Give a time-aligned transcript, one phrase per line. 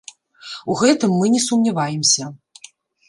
[0.73, 2.23] У гэтым мы не сумняваемся.